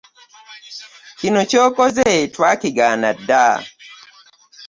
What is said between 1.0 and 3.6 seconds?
Kino ky'okoze twakigaana dda.